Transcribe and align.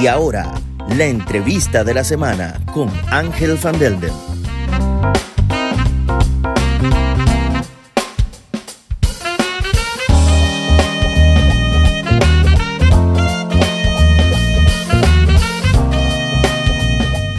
Y 0.00 0.08
ahora, 0.08 0.52
la 0.88 1.04
entrevista 1.04 1.84
de 1.84 1.94
la 1.94 2.04
semana 2.04 2.60
con 2.72 2.90
Ángel 3.10 3.56
Van 3.62 3.78
Delden. 3.78 4.12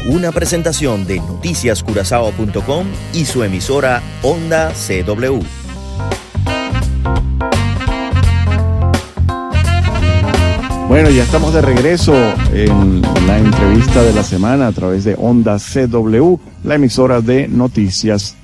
Una 0.08 0.32
presentación 0.32 1.06
de 1.06 1.18
noticiascurazao.com 1.18 2.88
y 3.14 3.26
su 3.26 3.44
emisora 3.44 4.02
Onda 4.24 4.72
CW. 4.72 5.65
Bueno, 10.96 11.10
ya 11.10 11.24
estamos 11.24 11.54
de 11.54 11.62
regreso 11.62 12.14
en 12.54 13.02
la 13.28 13.38
entrevista 13.38 14.02
de 14.02 14.14
la 14.14 14.24
semana 14.24 14.68
a 14.68 14.72
través 14.72 15.04
de 15.04 15.18
Onda 15.20 15.58
CW, 15.58 16.38
la 16.64 16.76
emisora 16.76 17.20
de 17.20 17.50
noticias 17.50 18.38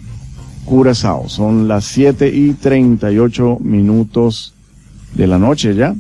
Curazao. 0.66 1.30
Son 1.30 1.70
las 1.70 1.86
7 1.86 2.28
y 2.28 2.52
38 2.56 3.60
minutos 3.62 4.54
de 5.14 5.28
la 5.28 5.38
noche 5.38 5.76
ya. 5.76 5.96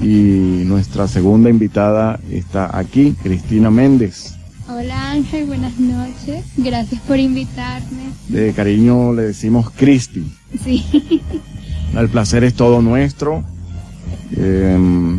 Y 0.00 0.62
nuestra 0.64 1.08
segunda 1.08 1.50
invitada 1.50 2.20
está 2.30 2.78
aquí, 2.78 3.16
Cristina 3.20 3.68
Méndez. 3.68 4.36
Hola 4.68 5.10
Ángel, 5.10 5.46
buenas 5.46 5.76
noches. 5.80 6.44
Gracias 6.56 7.00
por 7.00 7.18
invitarme. 7.18 8.12
De 8.28 8.52
cariño 8.52 9.12
le 9.12 9.22
decimos 9.22 9.70
Cristi. 9.70 10.24
Sí. 10.62 11.20
El 11.96 12.08
placer 12.10 12.44
es 12.44 12.54
todo 12.54 12.80
nuestro. 12.80 13.42
Eh, 14.36 15.18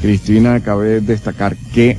Cristina, 0.00 0.60
cabe 0.60 1.00
destacar 1.00 1.56
que 1.72 1.96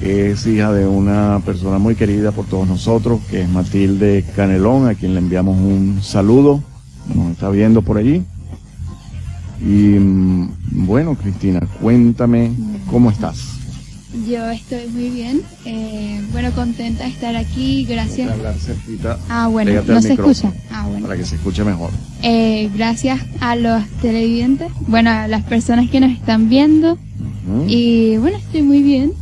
es 0.00 0.46
hija 0.46 0.72
de 0.72 0.86
una 0.86 1.40
persona 1.44 1.78
muy 1.78 1.96
querida 1.96 2.30
por 2.30 2.46
todos 2.46 2.68
nosotros, 2.68 3.20
que 3.30 3.42
es 3.42 3.48
Matilde 3.48 4.24
Canelón, 4.36 4.88
a 4.88 4.94
quien 4.94 5.14
le 5.14 5.20
enviamos 5.20 5.56
un 5.58 5.98
saludo. 6.02 6.62
Nos 7.14 7.32
está 7.32 7.50
viendo 7.50 7.82
por 7.82 7.98
allí. 7.98 8.22
Y 9.60 9.98
mm, 9.98 10.50
bueno, 10.86 11.16
Cristina, 11.16 11.60
cuéntame 11.80 12.52
cómo 12.88 13.10
estás. 13.10 13.57
Yo 14.28 14.50
estoy 14.50 14.86
muy 14.88 15.08
bien. 15.08 15.40
Eh, 15.64 16.20
bueno, 16.32 16.52
contenta 16.52 17.04
de 17.04 17.10
estar 17.10 17.34
aquí. 17.34 17.86
Gracias. 17.88 18.30
Hablar 18.30 18.54
cerquita, 18.56 19.18
Ah, 19.28 19.48
bueno, 19.48 19.72
no 19.86 20.02
se 20.02 20.12
escucha. 20.12 20.52
Ah, 20.70 20.86
bueno. 20.86 21.06
Para 21.06 21.18
que 21.18 21.24
se 21.24 21.36
escuche 21.36 21.64
mejor. 21.64 21.90
Eh, 22.22 22.68
gracias 22.74 23.20
a 23.40 23.56
los 23.56 23.82
televidentes, 24.02 24.70
bueno, 24.86 25.10
a 25.10 25.28
las 25.28 25.44
personas 25.44 25.88
que 25.88 26.00
nos 26.00 26.10
están 26.12 26.48
viendo. 26.48 26.98
Y 27.66 28.18
bueno, 28.18 28.36
estoy 28.36 28.62
muy 28.62 28.82
bien. 28.82 29.12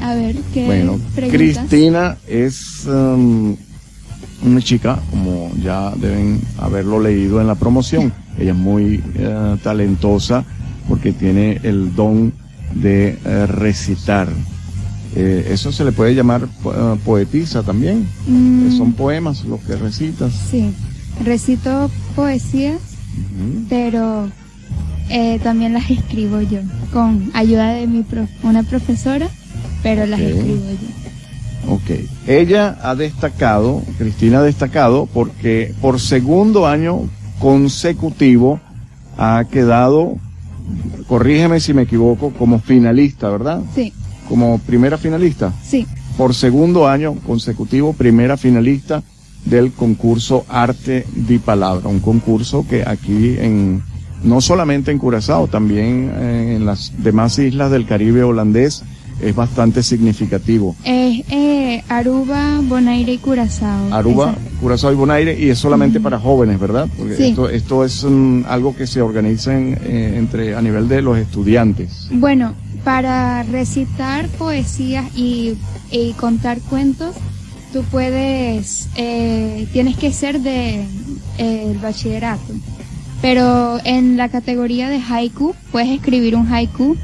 A 0.00 0.14
ver, 0.14 0.36
¿qué 0.52 0.66
Bueno, 0.66 0.98
preguntas? 1.14 1.66
Cristina 1.68 2.16
es 2.26 2.84
um, 2.86 3.56
una 4.44 4.60
chica, 4.60 5.00
como 5.10 5.52
ya 5.62 5.92
deben 5.96 6.40
haberlo 6.58 7.00
leído 7.00 7.40
en 7.40 7.46
la 7.46 7.54
promoción. 7.54 8.12
Ella 8.38 8.52
es 8.52 8.56
muy 8.56 9.02
eh, 9.14 9.56
talentosa 9.62 10.44
porque 10.88 11.12
tiene 11.12 11.60
el 11.62 11.94
don 11.94 12.32
de 12.74 13.18
eh, 13.24 13.46
recitar. 13.46 14.28
Eh, 15.16 15.48
eso 15.50 15.72
se 15.72 15.84
le 15.84 15.92
puede 15.92 16.14
llamar 16.14 16.42
eh, 16.64 16.96
poetisa 17.04 17.62
también. 17.62 18.06
Mm, 18.26 18.68
Eh, 18.68 18.76
Son 18.76 18.92
poemas 18.92 19.44
los 19.44 19.60
que 19.60 19.74
recitas. 19.76 20.32
Sí, 20.50 20.70
recito 21.24 21.90
poesías, 22.14 22.78
pero 23.68 24.28
eh, 25.08 25.38
también 25.42 25.72
las 25.72 25.90
escribo 25.90 26.40
yo, 26.42 26.60
con 26.92 27.30
ayuda 27.34 27.70
de 27.74 27.86
mi 27.86 28.02
prof- 28.02 28.28
una 28.42 28.62
profesora, 28.62 29.28
pero 29.82 30.06
las 30.06 30.20
escribo 30.20 30.62
yo. 30.70 31.72
Ok. 31.72 31.90
Ella 32.26 32.78
ha 32.82 32.94
destacado, 32.94 33.82
Cristina 33.98 34.38
ha 34.38 34.42
destacado, 34.42 35.06
porque 35.12 35.74
por 35.80 35.98
segundo 36.00 36.66
año 36.66 37.08
consecutivo 37.40 38.60
ha 39.16 39.44
quedado, 39.50 40.16
corrígeme 41.06 41.60
si 41.60 41.74
me 41.74 41.82
equivoco, 41.82 42.30
como 42.30 42.58
finalista, 42.60 43.28
¿verdad? 43.30 43.62
Sí, 43.74 43.92
Como 44.28 44.58
primera 44.58 44.98
finalista. 44.98 45.52
sí. 45.64 45.86
Por 46.16 46.34
segundo 46.34 46.88
año 46.88 47.14
consecutivo, 47.26 47.92
primera 47.92 48.36
finalista 48.36 49.04
del 49.44 49.70
concurso 49.72 50.44
Arte 50.48 51.06
di 51.14 51.38
Palabra, 51.38 51.88
un 51.88 52.00
concurso 52.00 52.66
que 52.68 52.82
aquí 52.84 53.36
en, 53.38 53.82
no 54.24 54.40
solamente 54.40 54.90
en 54.90 54.98
Curazao, 54.98 55.46
también 55.46 56.10
eh, 56.12 56.56
en 56.56 56.66
las 56.66 56.92
demás 56.98 57.38
islas 57.38 57.70
del 57.70 57.86
Caribe 57.86 58.24
holandés 58.24 58.82
es 59.20 59.34
bastante 59.34 59.82
significativo. 59.82 60.76
Es 60.84 61.24
eh, 61.30 61.82
Aruba, 61.88 62.60
Bonaire 62.62 63.12
y 63.12 63.18
Curazao. 63.18 63.92
Aruba, 63.92 64.34
Curazao 64.60 64.92
y 64.92 64.96
Bonaire, 64.96 65.38
y 65.38 65.50
es 65.50 65.58
solamente 65.58 66.00
para 66.00 66.18
jóvenes, 66.18 66.58
¿verdad? 66.60 66.88
Porque 66.96 67.16
Sí. 67.16 67.24
esto, 67.30 67.48
esto 67.48 67.84
es 67.84 68.04
algo 68.46 68.76
que 68.76 68.86
se 68.86 69.00
organiza 69.02 69.56
en, 69.56 69.78
eh, 69.82 70.14
entre, 70.16 70.54
a 70.54 70.62
nivel 70.62 70.88
de 70.88 71.02
los 71.02 71.18
estudiantes. 71.18 72.08
Bueno, 72.12 72.54
para 72.84 73.42
recitar 73.42 74.28
poesías 74.28 75.04
y, 75.16 75.54
y 75.90 76.12
contar 76.12 76.60
cuentos, 76.60 77.14
tú 77.72 77.82
puedes, 77.90 78.88
eh, 78.96 79.66
tienes 79.72 79.96
que 79.96 80.12
ser 80.12 80.40
de 80.40 80.84
eh, 81.38 81.66
el 81.70 81.78
bachillerato. 81.78 82.52
Pero 83.20 83.78
en 83.84 84.16
la 84.16 84.28
categoría 84.28 84.88
de 84.88 85.00
haiku, 85.00 85.54
puedes 85.72 85.88
escribir 85.90 86.36
un 86.36 86.46
haiku. 86.52 86.96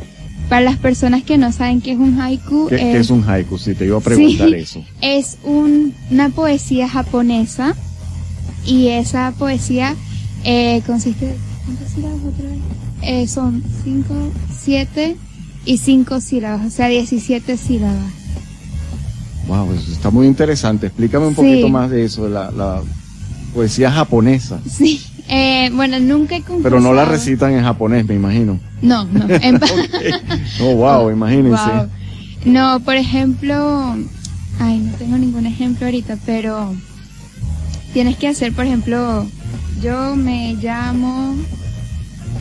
Para 0.48 0.60
las 0.60 0.76
personas 0.76 1.22
que 1.22 1.38
no 1.38 1.50
saben 1.52 1.80
qué 1.80 1.92
es 1.92 1.98
un 1.98 2.20
haiku, 2.20 2.68
¿Qué, 2.68 2.76
eh, 2.76 2.78
qué 2.92 2.98
es 2.98 3.10
un 3.10 3.24
haiku? 3.28 3.58
Si 3.58 3.74
te 3.74 3.86
iba 3.86 3.96
a 3.98 4.00
preguntar 4.00 4.48
Sí. 4.48 4.54
eso. 4.54 4.84
es 5.00 5.38
un- 5.42 5.94
una 6.10 6.28
poesía 6.28 6.88
japonesa 6.88 7.74
y 8.66 8.88
esa 8.88 9.32
poesía 9.38 9.94
eh, 10.44 10.82
consiste 10.86 11.34
¿cuántas 11.64 11.90
sílabas 11.92 12.18
otra 12.18 12.50
vez? 12.50 12.58
Eh, 13.02 13.26
son 13.26 13.62
cinco, 13.82 14.14
siete 14.62 15.16
y 15.64 15.78
cinco 15.78 16.20
sílabas, 16.20 16.66
o 16.66 16.70
sea, 16.70 16.88
17 16.88 17.56
sílabas. 17.56 18.12
Wow, 19.48 19.72
eso 19.72 19.92
está 19.92 20.10
muy 20.10 20.26
interesante. 20.26 20.86
Explícame 20.86 21.26
un 21.26 21.34
Sí. 21.34 21.36
poquito 21.36 21.68
más 21.68 21.90
de 21.90 22.04
eso, 22.04 22.24
de 22.24 22.30
la, 22.30 22.50
la 22.50 22.82
poesía 23.54 23.90
japonesa. 23.90 24.60
Sí, 24.70 25.00
eh, 25.28 25.70
bueno, 25.72 25.98
nunca 26.00 26.36
he 26.36 26.42
Pero 26.42 26.80
no 26.80 26.92
la 26.92 27.02
concursado. 27.04 27.10
recitan 27.12 27.52
en 27.54 27.62
japonés, 27.64 28.06
me 28.06 28.14
imagino. 28.14 28.58
No, 28.82 29.04
no, 29.04 29.26
en 29.28 29.58
Oh, 30.60 30.74
wow, 30.74 31.10
imagínense. 31.12 31.70
Wow. 31.70 31.88
No, 32.44 32.80
por 32.80 32.96
ejemplo, 32.96 33.96
ay, 34.60 34.78
no 34.78 34.92
tengo 34.98 35.16
ningún 35.16 35.46
ejemplo 35.46 35.86
ahorita, 35.86 36.18
pero 36.26 36.74
tienes 37.94 38.16
que 38.16 38.28
hacer, 38.28 38.52
por 38.52 38.66
ejemplo, 38.66 39.26
yo 39.82 40.14
me 40.16 40.54
llamo 40.60 41.34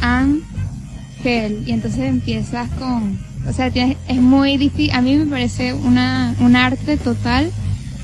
Ángel 0.02 1.64
y 1.66 1.72
entonces 1.72 2.02
empiezas 2.02 2.70
con, 2.72 3.18
o 3.48 3.54
sea, 3.54 3.72
tienes, 3.72 3.98
es 4.08 4.18
muy 4.22 4.58
difícil, 4.58 4.92
a 4.92 5.02
mí 5.02 5.16
me 5.16 5.26
parece 5.26 5.74
una, 5.74 6.36
un 6.40 6.56
arte 6.56 6.98
total 6.98 7.50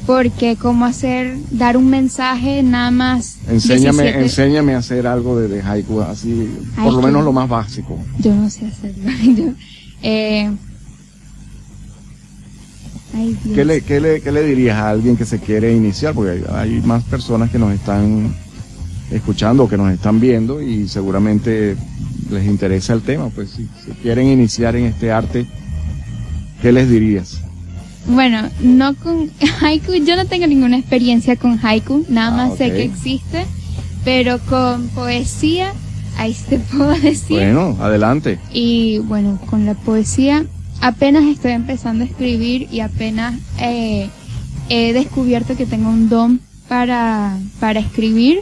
porque 0.09 0.56
cómo 0.56 0.86
hacer, 0.86 1.38
dar 1.52 1.78
un 1.78 1.88
mensaje 1.88 2.64
nada 2.64 2.90
más. 2.90 3.38
Enséñame, 3.47 4.06
17 4.06 4.22
enséñame 4.24 4.74
a 4.74 4.80
hacer 4.80 5.06
algo 5.06 5.40
de, 5.40 5.47
de 5.47 5.62
haiku, 5.62 6.02
así, 6.02 6.50
por 6.75 6.94
lo 6.94 7.02
menos 7.03 7.24
lo 7.24 7.31
más 7.31 7.47
básico. 7.47 7.96
Yo 8.18 8.34
no 8.34 8.50
sé 8.50 8.66
hacerlo. 8.66 9.03
Yo, 9.38 9.53
eh, 10.02 10.50
ay, 13.14 13.38
Dios. 13.44 13.56
¿Qué 13.56 13.66
le, 13.66 13.81
qué, 13.81 14.02
le, 14.02 14.19
¿Qué 14.22 14.31
le 14.31 14.42
dirías 14.42 14.78
a 14.78 14.90
alguien 14.90 15.16
que 15.16 15.25
se 15.25 15.38
quiere 15.38 15.75
iniciar? 15.75 16.16
Porque 16.16 16.31
hay, 16.31 16.44
hay 16.56 16.81
más 16.81 17.03
personas 17.03 17.52
que 17.52 17.59
nos 17.59 17.72
están 17.72 18.34
escuchando, 19.12 19.69
que 19.69 19.78
nos 19.78 19.94
están 19.94 20.19
viendo 20.19 20.59
y 20.59 20.88
seguramente 20.88 21.75
les 22.31 22.48
interesa 22.48 22.94
el 22.94 23.03
tema. 23.03 23.30
Pues 23.30 23.52
si, 23.52 23.69
si 23.86 23.92
quieren 24.02 24.25
iniciar 24.25 24.75
en 24.75 24.86
este 24.86 25.12
arte, 25.12 25.46
¿qué 26.63 26.72
les 26.72 26.89
dirías? 26.89 27.44
Bueno, 28.10 28.50
no 28.60 28.96
con 28.96 29.30
haiku, 29.62 29.94
yo 29.94 30.16
no 30.16 30.26
tengo 30.26 30.48
ninguna 30.48 30.78
experiencia 30.78 31.36
con 31.36 31.60
haiku, 31.64 32.06
nada 32.10 32.30
Ah, 32.34 32.48
más 32.48 32.58
sé 32.58 32.72
que 32.72 32.84
existe, 32.84 33.46
pero 34.04 34.40
con 34.40 34.88
poesía, 34.90 35.74
ahí 36.18 36.36
te 36.50 36.58
puedo 36.72 36.92
decir. 36.94 37.38
Bueno, 37.38 37.78
adelante. 37.80 38.40
Y 38.52 38.98
bueno, 39.00 39.40
con 39.50 39.66
la 39.66 39.76
poesía 39.76 40.46
apenas 40.82 41.24
estoy 41.26 41.52
empezando 41.52 42.04
a 42.04 42.08
escribir 42.08 42.68
y 42.72 42.80
apenas 42.80 43.36
eh, 43.60 44.10
he 44.70 44.94
descubierto 44.94 45.56
que 45.56 45.66
tengo 45.66 45.90
un 45.90 46.10
don 46.10 46.40
para, 46.68 47.38
para 47.60 47.80
escribir. 47.80 48.42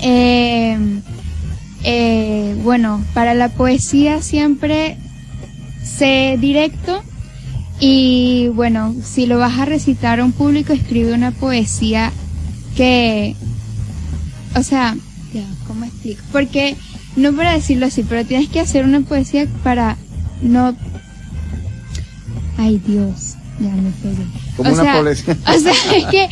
Eh, 0.00 0.78
eh, 1.84 2.56
bueno, 2.62 3.04
para 3.12 3.34
la 3.34 3.50
poesía 3.50 4.22
siempre 4.22 4.96
sé 5.84 6.36
directo 6.40 7.02
y 7.80 8.48
bueno, 8.48 8.94
si 9.04 9.26
lo 9.26 9.38
vas 9.38 9.58
a 9.58 9.64
recitar 9.64 10.20
a 10.20 10.24
un 10.24 10.32
público, 10.32 10.72
escribe 10.72 11.12
una 11.12 11.30
poesía 11.30 12.12
que, 12.76 13.36
o 14.54 14.62
sea, 14.62 14.96
¿cómo 15.66 15.84
explico? 15.84 16.22
Porque, 16.32 16.76
no 17.16 17.32
para 17.32 17.52
decirlo 17.52 17.86
así, 17.86 18.02
pero 18.02 18.24
tienes 18.24 18.48
que 18.48 18.60
hacer 18.60 18.84
una 18.84 19.00
poesía 19.00 19.46
para 19.62 19.96
no 20.42 20.74
Ay, 22.58 22.80
Dios, 22.86 23.34
ya 23.60 23.70
me 23.70 23.90
pegué. 23.90 24.26
Como 24.56 24.70
o 24.70 24.72
una 24.72 24.82
sea, 24.82 24.96
policía. 24.96 25.36
O 25.46 25.58
sea, 25.58 25.72
es 25.96 26.04
que, 26.06 26.28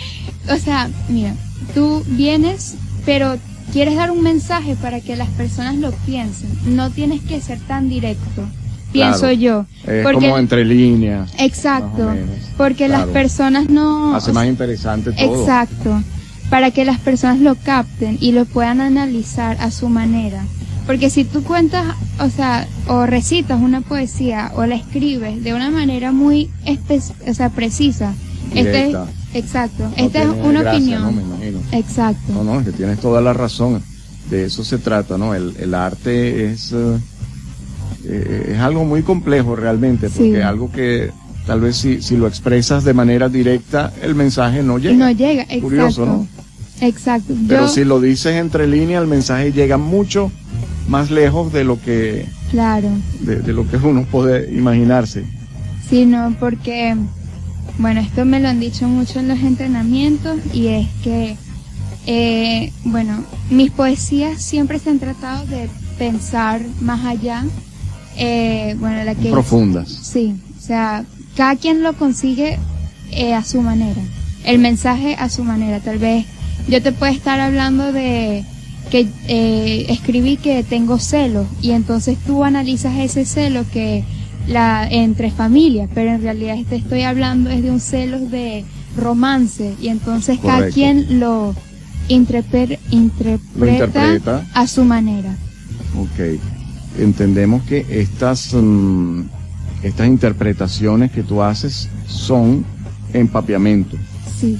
o 0.52 0.56
sea, 0.56 0.90
mira, 1.08 1.34
tú 1.74 2.02
vienes, 2.06 2.74
pero 3.04 3.36
quieres 3.72 3.96
dar 3.96 4.10
un 4.10 4.22
mensaje 4.22 4.74
para 4.76 5.00
que 5.00 5.16
las 5.16 5.28
personas 5.30 5.76
lo 5.76 5.92
piensen. 5.92 6.48
No 6.66 6.90
tienes 6.90 7.20
que 7.22 7.40
ser 7.40 7.58
tan 7.60 7.88
directo, 7.88 8.46
pienso 8.94 9.20
Claro. 9.20 9.34
yo. 9.34 9.66
Es 9.86 10.02
porque, 10.04 10.26
como 10.26 10.38
entre 10.38 10.64
líneas. 10.64 11.30
exacto, 11.38 12.10
porque 12.56 12.88
las 12.88 13.00
Claro. 13.00 13.12
personas 13.12 13.68
no... 13.68 14.14
Hace 14.16 14.32
más 14.32 14.46
interesante 14.46 15.12
todo. 15.12 15.40
Exacto, 15.42 16.02
para 16.48 16.70
que 16.70 16.84
las 16.86 16.98
personas 17.00 17.40
lo 17.40 17.56
capten 17.56 18.16
y 18.20 18.32
lo 18.32 18.44
puedan 18.46 18.80
analizar 18.80 19.56
a 19.60 19.70
su 19.70 19.88
manera. 19.88 20.42
Porque 20.86 21.10
si 21.10 21.24
tú 21.24 21.42
cuentas, 21.42 21.84
o 22.20 22.28
sea, 22.30 22.66
o 22.88 23.06
recitas 23.06 23.60
una 23.60 23.80
poesía 23.80 24.52
o 24.54 24.64
la 24.66 24.74
escribes 24.76 25.42
de 25.42 25.54
una 25.54 25.70
manera 25.70 26.12
muy 26.12 26.50
espe- 26.66 27.12
o 27.28 27.34
sea, 27.34 27.48
precisa, 27.50 28.12
este 28.54 28.62
Directa. 28.70 29.06
exacto, 29.32 29.84
No 29.84 29.94
esta 29.96 30.22
es 30.22 30.28
una 30.28 30.60
gracia, 30.62 30.78
opinión. 30.78 31.02
¿no? 31.30 31.36
Me. 31.38 31.78
Exacto. 31.78 32.32
No, 32.34 32.44
no, 32.44 32.60
es 32.60 32.66
que 32.66 32.72
tienes 32.72 33.00
toda 33.00 33.20
la 33.20 33.32
razón. 33.32 33.82
De 34.30 34.44
eso 34.46 34.64
se 34.64 34.78
trata, 34.78 35.18
¿no? 35.18 35.34
El, 35.34 35.54
el 35.58 35.74
arte 35.74 36.46
es, 36.50 36.72
eh, 36.72 36.98
eh, 38.06 38.52
es 38.54 38.58
algo 38.60 38.84
muy 38.84 39.02
complejo 39.02 39.56
realmente, 39.56 40.08
porque 40.10 40.36
Sí. 40.36 40.40
algo 40.40 40.70
que 40.70 41.10
tal 41.46 41.60
vez 41.60 41.76
si, 41.76 42.00
si 42.02 42.16
lo 42.16 42.26
expresas 42.26 42.84
de 42.84 42.94
manera 42.94 43.28
directa, 43.28 43.92
el 44.02 44.14
mensaje 44.14 44.62
no 44.62 44.78
llega. 44.78 44.94
No 44.96 45.10
llega, 45.10 45.42
exacto. 45.42 45.62
Curioso, 45.62 46.06
¿no? 46.06 46.26
Exacto. 46.80 47.34
Pero 47.48 47.62
Yo, 47.62 47.68
si 47.68 47.84
lo 47.84 48.00
dices 48.00 48.34
entre 48.36 48.66
líneas, 48.66 49.02
el 49.02 49.08
mensaje 49.08 49.52
llega 49.52 49.76
mucho 49.76 50.30
más 50.88 51.10
lejos 51.10 51.52
de 51.52 51.64
lo 51.64 51.80
que, 51.80 52.26
claro. 52.50 52.88
de, 53.20 53.36
de 53.36 53.52
lo 53.52 53.66
que 53.68 53.76
uno 53.76 54.04
puede 54.10 54.52
imaginarse. 54.54 55.24
Sí, 55.88 56.04
no, 56.06 56.34
porque, 56.40 56.96
bueno, 57.78 58.00
esto 58.00 58.24
me 58.24 58.40
lo 58.40 58.48
han 58.48 58.60
dicho 58.60 58.88
mucho 58.88 59.20
en 59.20 59.28
los 59.28 59.38
entrenamientos 59.40 60.38
y 60.52 60.68
es 60.68 60.88
que, 61.02 61.36
eh, 62.06 62.72
bueno, 62.84 63.22
mis 63.50 63.70
poesías 63.70 64.42
siempre 64.42 64.78
se 64.78 64.90
han 64.90 64.98
tratado 64.98 65.46
de 65.46 65.68
pensar 65.98 66.60
más 66.80 67.04
allá. 67.04 67.44
Eh, 68.16 68.76
bueno, 68.78 69.02
la 69.04 69.14
que... 69.14 69.30
Profundas. 69.30 69.88
Sí, 69.88 70.34
o 70.58 70.60
sea, 70.62 71.04
cada 71.36 71.56
quien 71.56 71.82
lo 71.82 71.94
consigue 71.94 72.58
eh, 73.10 73.34
a 73.34 73.44
su 73.44 73.60
manera, 73.60 74.00
el 74.44 74.58
mensaje 74.58 75.16
a 75.18 75.28
su 75.28 75.44
manera. 75.44 75.80
Tal 75.80 75.98
vez 75.98 76.24
yo 76.68 76.82
te 76.82 76.92
puedo 76.92 77.12
estar 77.12 77.40
hablando 77.40 77.92
de 77.92 78.44
que 78.90 79.08
eh, 79.28 79.86
escribí 79.88 80.36
que 80.36 80.62
tengo 80.62 80.98
celos 80.98 81.46
y 81.62 81.70
entonces 81.72 82.16
tú 82.26 82.44
analizas 82.44 82.96
ese 82.98 83.24
celo 83.24 83.64
que 83.72 84.04
la 84.46 84.86
entre 84.90 85.30
familias, 85.30 85.88
pero 85.94 86.10
en 86.12 86.22
realidad 86.22 86.56
te 86.68 86.76
estoy 86.76 87.02
hablando 87.02 87.50
es 87.50 87.62
de 87.62 87.70
un 87.70 87.80
celos 87.80 88.30
de 88.30 88.64
romance 88.96 89.74
y 89.80 89.88
entonces 89.88 90.38
cada 90.38 90.68
quien 90.74 91.18
lo 91.18 91.54
interpre- 92.08 92.78
interpreta, 92.90 93.40
Lo 93.56 93.66
interpreta. 93.70 94.46
a 94.54 94.66
su 94.66 94.84
manera. 94.84 95.34
Ok. 95.98 96.38
Entendemos 96.98 97.62
que 97.64 97.84
estas, 97.90 98.54
mm, 98.54 99.22
estas 99.82 100.06
interpretaciones 100.06 101.10
que 101.10 101.22
tú 101.22 101.42
haces 101.42 101.88
son 102.06 102.64
empapiamiento. 103.12 103.96
Sí, 104.40 104.58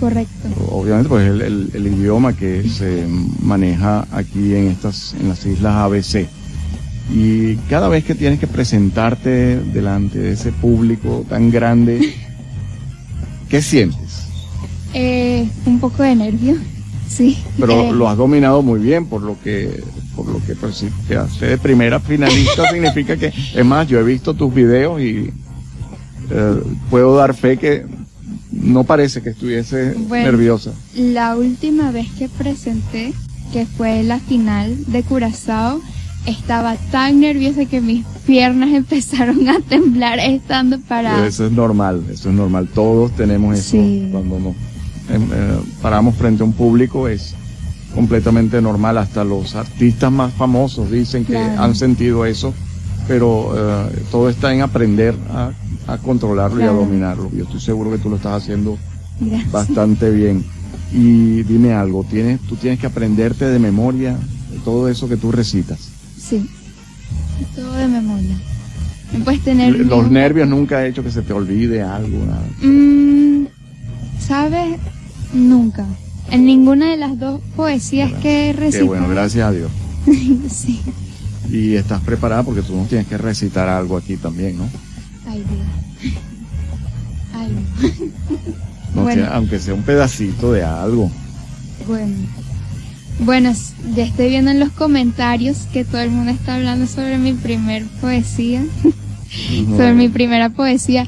correcto. 0.00 0.48
Obviamente, 0.70 1.08
pues 1.08 1.28
el, 1.28 1.40
el- 1.42 1.70
el 1.74 1.86
idioma 1.86 2.32
que 2.34 2.68
se 2.68 3.06
maneja 3.42 4.06
aquí 4.12 4.54
en 4.54 4.68
estas, 4.68 5.14
en 5.20 5.28
las 5.28 5.44
islas 5.46 5.74
ABC. 5.74 6.26
Y 7.14 7.54
cada 7.70 7.88
vez 7.88 8.04
que 8.04 8.14
tienes 8.14 8.38
que 8.38 8.46
presentarte 8.46 9.58
delante 9.60 10.18
de 10.18 10.32
ese 10.32 10.52
público 10.52 11.24
tan 11.28 11.50
grande, 11.50 12.14
¿qué 13.48 13.62
sientes? 13.62 14.24
Eh, 14.94 15.48
un 15.66 15.80
poco 15.80 16.02
de 16.02 16.14
nervio, 16.14 16.56
sí. 17.08 17.38
Pero 17.58 17.72
Eh, 17.72 17.92
lo 17.92 18.08
has 18.08 18.16
dominado 18.16 18.62
muy 18.62 18.80
bien, 18.80 19.06
por 19.06 19.22
lo 19.22 19.36
que, 19.42 19.82
por 20.14 20.26
lo 20.26 20.40
que 20.44 20.54
pues, 20.54 20.76
si 20.76 20.86
te 21.08 21.16
hace 21.16 21.46
de 21.46 21.58
primera 21.58 22.00
finalista 22.00 22.68
significa 22.72 23.16
que, 23.16 23.32
es 23.54 23.64
más, 23.64 23.86
yo 23.88 23.98
he 24.00 24.04
visto 24.04 24.34
tus 24.34 24.52
videos 24.54 25.00
y 25.00 25.30
eh, 26.30 26.62
puedo 26.90 27.16
dar 27.16 27.34
fe 27.34 27.56
que 27.56 27.86
no 28.52 28.84
parece 28.84 29.22
que 29.22 29.30
estuviese 29.30 29.94
Bueno. 30.08 30.30
nerviosa. 30.32 30.72
La 30.94 31.36
última 31.36 31.90
vez 31.90 32.06
que 32.18 32.28
presenté, 32.28 33.12
que 33.52 33.66
fue 33.66 34.02
la 34.02 34.18
final 34.18 34.76
de 34.86 35.02
Curazao, 35.02 35.80
estaba 36.26 36.76
tan 36.90 37.20
nerviosa 37.20 37.64
que 37.64 37.80
mis 37.80 38.04
piernas 38.26 38.70
empezaron 38.74 39.48
a 39.48 39.60
temblar 39.60 40.18
estando 40.18 40.78
para... 40.80 41.26
Eso 41.26 41.46
es 41.46 41.52
normal, 41.52 42.02
eso 42.12 42.28
es 42.28 42.34
normal. 42.34 42.68
Todos 42.74 43.12
tenemos 43.12 43.56
eso 43.58 43.70
Sí. 43.70 44.08
cuando 44.12 44.38
nos 44.38 44.56
eh, 45.08 45.58
paramos 45.82 46.14
frente 46.16 46.42
a 46.42 46.46
un 46.46 46.52
público 46.52 47.08
es 47.08 47.34
completamente 47.94 48.60
normal. 48.60 48.98
Hasta 48.98 49.24
los 49.24 49.54
artistas 49.54 50.10
más 50.12 50.32
famosos 50.34 50.90
dicen 50.90 51.24
que 51.24 51.32
Claro. 51.32 51.62
han 51.62 51.74
sentido 51.74 52.24
eso, 52.26 52.52
pero 53.06 53.54
eh, 53.56 54.02
todo 54.10 54.28
está 54.28 54.52
en 54.54 54.60
aprender 54.62 55.14
a, 55.30 55.50
a 55.86 55.98
controlarlo 55.98 56.60
y 56.60 56.64
a 56.64 56.70
dominarlo. 56.72 57.30
Yo 57.34 57.44
estoy 57.44 57.60
seguro 57.60 57.90
que 57.90 57.98
tú 57.98 58.10
lo 58.10 58.16
estás 58.16 58.42
haciendo 58.42 58.78
Gracias. 59.20 59.50
bastante 59.52 60.10
bien. 60.10 60.44
Y 60.92 61.42
dime 61.42 61.72
algo, 61.74 62.04
tienes, 62.04 62.40
tú 62.42 62.56
tienes 62.56 62.78
que 62.80 62.86
aprenderte 62.86 63.44
de 63.46 63.58
memoria 63.58 64.16
todo 64.64 64.88
eso 64.88 65.08
que 65.08 65.16
tú 65.16 65.30
recitas. 65.32 65.78
Sí, 66.18 66.48
todo 67.54 67.72
de 67.74 67.88
memoria. 67.88 68.36
No 69.16 69.24
puedes 69.24 69.42
tener... 69.42 69.74
Los 69.86 70.10
nervios 70.10 70.48
nunca 70.48 70.78
ha 70.78 70.86
hecho 70.86 71.02
que 71.02 71.10
se 71.10 71.22
te 71.22 71.32
olvide 71.32 71.82
algo, 71.82 72.18
nada. 72.26 72.42
Mm, 72.62 73.46
¿Sabes? 74.18 74.78
Nunca. 75.38 75.86
En 76.30 76.44
ninguna 76.44 76.90
de 76.90 76.96
las 76.98 77.18
dos 77.18 77.40
poesías 77.56 78.12
que 78.20 78.50
he 78.50 78.52
Qué 78.54 78.60
recitado. 78.60 78.86
bueno, 78.86 79.08
gracias 79.08 79.46
a 79.48 79.52
Dios. 79.52 79.70
sí. 80.50 80.80
Y 81.50 81.74
estás 81.74 82.00
preparada 82.02 82.42
porque 82.42 82.60
tú 82.62 82.76
nos 82.76 82.88
tienes 82.88 83.06
que 83.06 83.16
recitar 83.16 83.68
algo 83.68 83.96
aquí 83.96 84.16
también, 84.16 84.58
¿no? 84.58 84.68
Ay, 85.26 85.42
Dios. 86.02 86.14
Ay, 87.34 87.52
No 88.94 89.02
Bueno. 89.02 89.22
sea- 89.22 89.34
aunque 89.36 89.58
sea 89.58 89.74
un 89.74 89.82
pedacito 89.82 90.52
de 90.52 90.64
algo. 90.64 91.10
bueno. 91.86 92.14
Bueno, 93.20 93.52
ya 93.96 94.04
estoy 94.04 94.28
viendo 94.28 94.52
en 94.52 94.60
los 94.60 94.70
comentarios 94.70 95.66
que 95.72 95.84
todo 95.84 96.00
el 96.02 96.10
mundo 96.10 96.30
está 96.30 96.54
hablando 96.54 96.86
sobre 96.86 97.18
mi 97.18 97.32
primer 97.32 97.84
poesía, 98.00 98.62
sobre 99.76 99.92
mi 99.94 100.08
primera 100.08 100.50
poesía. 100.50 101.04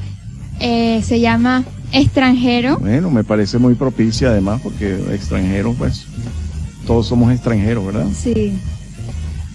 Eh, 0.59 1.01
se 1.07 1.21
llama 1.21 1.63
Extranjero. 1.91 2.77
Bueno, 2.79 3.09
me 3.11 3.23
parece 3.23 3.57
muy 3.57 3.75
propicia 3.75 4.29
además 4.29 4.61
porque 4.63 4.95
extranjeros, 5.13 5.75
pues, 5.77 6.05
todos 6.87 7.07
somos 7.07 7.31
extranjeros, 7.31 7.85
¿verdad? 7.85 8.07
Sí, 8.15 8.53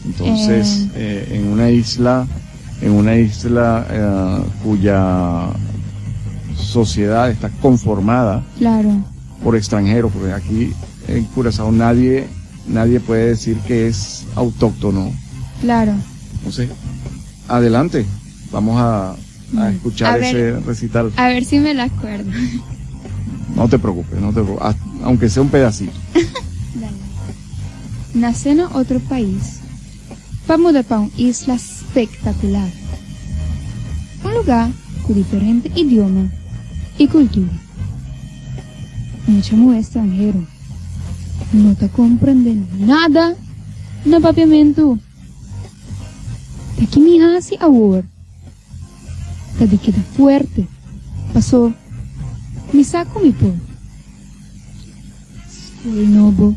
Entonces, 0.05 0.87
eh, 0.95 1.29
en 1.33 1.49
una 1.49 1.71
isla, 1.71 2.27
en 2.81 2.93
una 2.93 3.17
isla 3.17 3.87
eh, 3.91 4.43
cuya 4.63 5.49
sociedad 6.57 7.31
está 7.31 7.49
conformada 7.61 8.45
claro, 8.59 8.91
por 9.43 9.57
extranjeros, 9.57 10.13
porque 10.13 10.33
aquí 10.33 10.73
en 11.09 11.25
Curazao 11.25 11.73
nadie, 11.73 12.27
nadie 12.67 13.01
puede 13.01 13.29
decir 13.29 13.57
que 13.67 13.87
es 13.89 14.25
autóctono. 14.35 15.13
claro. 15.61 15.93
Entonces, 16.39 16.71
adelante, 17.49 18.07
vamos 18.53 18.81
a, 18.81 19.17
a 19.57 19.71
escuchar 19.71 20.15
A 20.15 20.19
ver. 20.19 20.37
ese 20.37 20.61
recital. 20.67 21.13
A 21.17 21.29
ver 21.29 21.45
si 21.45 21.59
me 21.59 21.75
la 21.75 21.85
acuerdo. 21.85 22.31
No 23.55 23.69
te 23.69 23.79
preocupes, 23.79 24.21
no 24.21 24.29
te 24.29 24.43
preocupes, 24.43 24.63
haz- 24.67 24.77
aunque 25.05 25.29
sea 25.31 25.43
un 25.43 25.49
pedacito. 25.49 25.93
Dale. 26.75 26.97
Nascer 28.15 28.57
em 28.59 28.63
outro 28.75 29.01
país 29.01 29.61
mudar 30.59 30.85
para 30.85 31.01
uma 31.01 31.11
isla 31.17 31.55
espetacular. 31.57 32.69
Um 34.25 34.31
lugar 34.39 34.71
com 35.05 35.13
diferente 35.13 35.71
idioma 35.75 36.31
e 36.99 37.07
cultura. 37.09 37.51
Um 39.29 39.43
chamo 39.43 39.75
estrangeiro. 39.75 40.47
Não 41.53 41.73
está 41.73 41.89
compreendendo 41.89 42.67
nada 42.79 43.37
no 44.05 44.21
papiamento. 44.21 44.99
Tá 46.79 46.87
que 46.87 47.01
me 47.01 47.21
hace 47.23 47.57
agora. 47.61 48.05
De 49.59 49.79
queda 49.79 50.01
fuerte. 50.17 50.69
Passou. 51.33 51.75
Me 52.73 52.85
saco 52.85 53.21
me 53.21 53.33
pôr. 53.33 53.55
Soy 55.83 56.07
novo, 56.07 56.57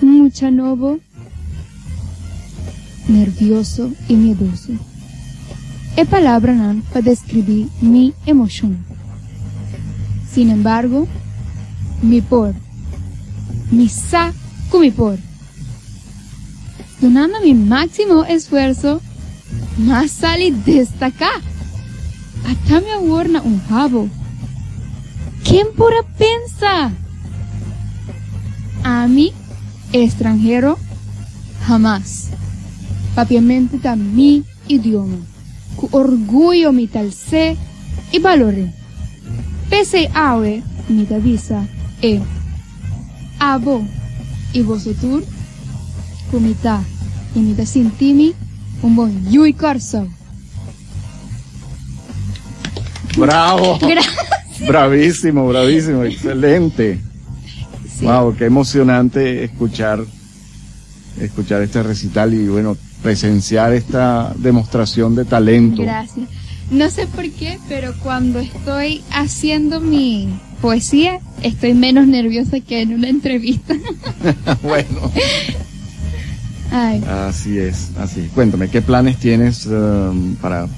mucha 0.00 0.50
novo, 0.50 0.98
nervioso 3.06 3.92
y 4.08 4.14
miedoso. 4.14 4.72
É 5.96 6.04
palavra 6.04 6.54
não 6.54 6.80
para 6.80 7.02
descrever 7.02 7.66
mi 7.82 8.14
emoción. 8.26 8.78
Sin 10.32 10.50
embargo, 10.50 11.06
mi 12.02 12.22
por, 12.22 12.54
mi 13.70 13.88
saco 13.88 14.78
mi 14.80 14.90
por. 14.90 15.18
Donando 17.00 17.40
mi 17.40 17.52
máximo 17.52 18.24
esfuerzo, 18.24 19.00
más 19.76 20.10
sale 20.10 20.52
hasta 22.48 22.80
me 22.80 22.92
aguarna 22.92 23.42
un 23.42 23.60
jabo. 23.68 24.08
¿Quién 25.44 25.66
pura 25.76 26.02
pensa? 26.16 26.90
A 28.84 29.06
mí, 29.06 29.32
extranjero, 29.92 30.78
jamás. 31.66 32.30
Papiamente 33.14 33.78
da 33.78 33.96
mi 33.96 34.44
idioma. 34.66 35.18
Con 35.76 35.90
orgullo 35.92 36.72
mi 36.72 36.86
tal 36.86 37.12
sé 37.12 37.56
y 38.12 38.18
valore. 38.18 38.72
Pese 39.68 40.08
awe 40.14 40.62
mi 40.88 41.06
visa 41.20 41.66
e 42.00 42.20
abo 43.38 43.84
y 44.54 44.62
vosotros 44.62 45.24
comita 46.30 46.82
y 47.34 47.40
mi 47.40 47.66
sintimi 47.66 48.34
un 48.82 48.96
buen 48.96 49.30
yui 49.30 49.52
corso. 49.52 50.08
Bravo. 53.18 53.78
Gracias. 53.82 54.66
Bravísimo, 54.66 55.46
bravísimo, 55.48 56.04
excelente. 56.04 56.98
Sí. 57.98 58.04
Wow, 58.04 58.34
qué 58.36 58.46
emocionante 58.46 59.44
escuchar 59.44 60.04
escuchar 61.20 61.62
este 61.62 61.82
recital 61.82 62.32
y 62.34 62.46
bueno, 62.48 62.76
presenciar 63.02 63.72
esta 63.72 64.32
demostración 64.36 65.14
de 65.14 65.24
talento. 65.24 65.82
Gracias. 65.82 66.26
No 66.70 66.90
sé 66.90 67.06
por 67.06 67.28
qué, 67.30 67.58
pero 67.68 67.94
cuando 68.02 68.38
estoy 68.38 69.02
haciendo 69.10 69.80
mi 69.80 70.28
poesía, 70.60 71.18
estoy 71.42 71.74
menos 71.74 72.06
nerviosa 72.06 72.60
que 72.60 72.82
en 72.82 72.94
una 72.94 73.08
entrevista. 73.08 73.74
bueno, 74.62 75.10
Ay, 76.70 77.02
así 77.08 77.58
es, 77.58 77.92
así. 77.98 78.28
Cuéntame, 78.34 78.68
¿qué 78.68 78.82
planes 78.82 79.16
tienes 79.16 79.64
um, 79.66 80.34
para 80.36 80.68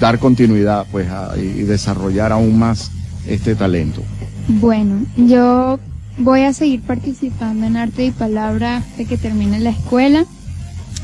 dar 0.00 0.18
continuidad 0.18 0.86
pues 0.90 1.08
a- 1.10 1.36
y 1.36 1.62
desarrollar 1.62 2.32
aún 2.32 2.58
más 2.58 2.90
este 3.26 3.54
talento? 3.54 4.02
bueno, 4.48 5.04
yo 5.16 5.78
voy 6.18 6.40
a 6.40 6.52
seguir 6.52 6.80
participando 6.82 7.66
en 7.66 7.76
arte 7.76 8.06
y 8.06 8.10
palabra 8.10 8.78
hasta 8.78 9.04
que 9.04 9.16
termine 9.16 9.60
la 9.60 9.70
escuela. 9.70 10.24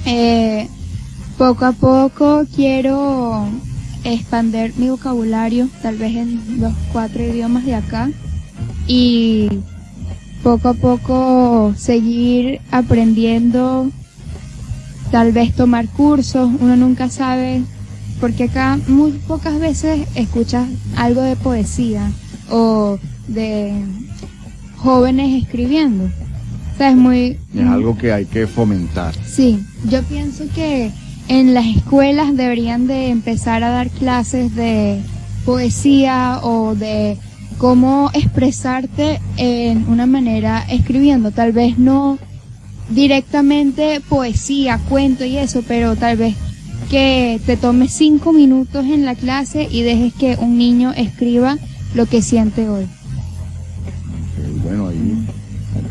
Eh, 0.05 0.69
poco 1.39 1.65
a 1.67 1.73
poco 1.73 2.45
quiero 2.57 3.47
expander 4.03 4.73
mi 4.77 4.89
vocabulario, 4.89 5.69
tal 5.83 5.97
vez 5.97 6.17
en 6.17 6.61
los 6.61 6.73
cuatro 6.93 7.23
idiomas 7.23 7.65
de 7.65 7.75
acá. 7.77 8.11
Y 8.89 9.49
poco 10.43 10.71
a 10.71 10.75
poco 10.75 11.75
seguir 11.77 12.61
aprendiendo, 12.73 13.91
tal 15.13 15.31
vez 15.33 15.55
tomar 15.55 15.87
cursos, 15.89 16.51
uno 16.61 16.77
nunca 16.77 17.09
sabe, 17.11 17.63
porque 18.21 18.45
acá 18.45 18.79
muy 18.89 19.13
pocas 19.13 19.59
veces 19.59 20.07
escuchas 20.15 20.69
algo 20.97 21.23
de 21.23 21.37
poesía 21.37 22.11
o 22.51 22.99
de 23.29 23.73
jóvenes 24.77 25.43
escribiendo. 25.43 26.05
O 26.05 26.79
sea, 26.79 26.91
es 26.91 26.97
muy... 26.97 27.39
Es 27.55 27.67
algo 27.67 27.97
que 27.97 28.13
hay 28.13 28.27
que 28.27 28.47
fomentar. 28.47 29.15
Sí, 29.25 29.61
yo 29.89 30.03
pienso 30.03 30.45
que 30.55 30.91
en 31.29 31.55
las 31.55 31.67
escuelas 31.67 32.37
deberían 32.37 32.87
de 32.87 33.09
empezar 33.09 33.65
a 33.65 33.71
dar 33.71 33.89
clases 33.91 34.55
de 34.55 35.01
poesía 35.45 36.41
o 36.43 36.75
de 36.75 37.17
cómo 37.59 38.11
expresarte 38.13 39.21
en 39.37 39.89
una 39.89 40.07
manera 40.07 40.65
escribiendo. 40.69 41.31
Tal 41.31 41.53
vez 41.53 41.79
no 41.79 42.19
directamente 42.91 44.01
poesía, 44.09 44.79
cuento 44.89 45.25
y 45.25 45.39
eso, 45.39 45.63
pero 45.67 45.97
tal 45.97 46.17
vez 46.17 46.37
que 46.91 47.41
te 47.45 47.57
tomes 47.57 47.93
cinco 47.93 48.33
minutos 48.33 48.85
en 48.85 49.05
la 49.05 49.15
clase 49.15 49.69
y 49.71 49.83
dejes 49.83 50.15
que 50.15 50.37
un 50.41 50.59
niño 50.59 50.93
escriba 50.93 51.59
lo 51.95 52.07
que 52.07 52.23
siente 52.23 52.69
hoy. 52.69 52.87
Bueno, 54.63 54.89
ahí, 54.89 55.27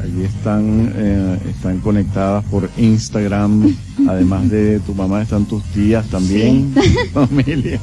ahí 0.03 0.23
están, 0.23 0.93
eh, 0.95 1.39
están 1.49 1.79
conectadas 1.79 2.43
por 2.45 2.69
Instagram, 2.77 3.75
además 4.07 4.49
de 4.49 4.79
tu 4.81 4.93
mamá 4.93 5.21
están 5.21 5.45
tus 5.45 5.63
tías 5.65 6.05
también, 6.07 6.73
familia, 7.13 7.79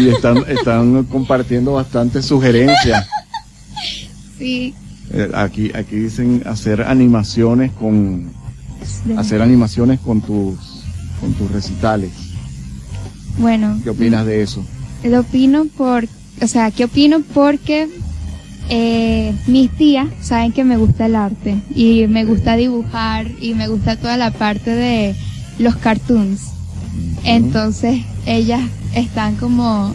y 0.00 0.08
están, 0.08 0.38
están 0.48 1.04
compartiendo 1.04 1.74
bastantes 1.74 2.26
sugerencias. 2.26 3.06
Sí. 4.38 4.74
Eh, 5.12 5.30
aquí, 5.34 5.70
aquí 5.74 5.96
dicen 5.96 6.42
hacer 6.46 6.82
animaciones 6.82 7.72
con, 7.72 8.30
hacer 9.16 9.42
animaciones 9.42 10.00
con 10.00 10.20
tus, 10.20 10.56
con 11.20 11.32
tus 11.34 11.50
recitales. 11.50 12.31
Bueno. 13.38 13.80
¿Qué 13.82 13.90
opinas 13.90 14.26
de 14.26 14.42
eso? 14.42 14.64
Lo 15.04 15.20
opino 15.20 15.66
por, 15.76 16.06
o 16.40 16.46
sea, 16.46 16.70
¿qué 16.70 16.84
opino? 16.84 17.20
Porque 17.34 17.88
eh, 18.68 19.34
mis 19.46 19.70
tías 19.70 20.06
saben 20.20 20.52
que 20.52 20.64
me 20.64 20.76
gusta 20.76 21.06
el 21.06 21.16
arte 21.16 21.60
y 21.74 22.06
me 22.06 22.24
gusta 22.24 22.56
dibujar 22.56 23.26
y 23.40 23.54
me 23.54 23.68
gusta 23.68 23.96
toda 23.96 24.16
la 24.16 24.30
parte 24.30 24.70
de 24.70 25.14
los 25.58 25.76
cartoons. 25.76 26.52
Entonces 27.24 28.02
ellas 28.26 28.62
están 28.94 29.36
como 29.36 29.94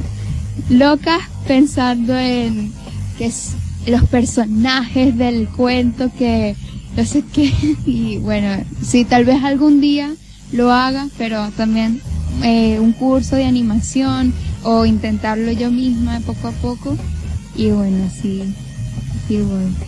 locas 0.69 1.21
pensando 1.47 2.17
en 2.17 2.71
que 3.17 3.27
es 3.27 3.53
los 3.85 4.03
personajes 4.05 5.17
del 5.17 5.47
cuento 5.47 6.11
que 6.17 6.55
no 6.95 7.05
sé 7.05 7.23
qué 7.33 7.53
y 7.85 8.17
bueno, 8.17 8.63
sí, 8.81 9.05
tal 9.05 9.25
vez 9.25 9.43
algún 9.43 9.81
día 9.81 10.13
lo 10.51 10.71
haga, 10.71 11.07
pero 11.17 11.49
también 11.51 12.01
eh, 12.43 12.79
un 12.79 12.93
curso 12.93 13.35
de 13.35 13.45
animación 13.45 14.33
o 14.63 14.85
intentarlo 14.85 15.51
yo 15.51 15.71
misma 15.71 16.19
poco 16.21 16.47
a 16.49 16.51
poco 16.51 16.97
y 17.55 17.71
bueno, 17.71 18.09
sí, 18.21 18.53
sí. 19.27 19.39